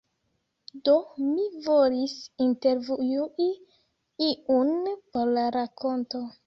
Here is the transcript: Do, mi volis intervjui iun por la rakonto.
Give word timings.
Do, 0.87 0.95
mi 1.25 1.45
volis 1.67 2.17
intervjui 2.47 3.23
iun 4.31 4.77
por 4.93 5.35
la 5.39 5.51
rakonto. 5.63 6.27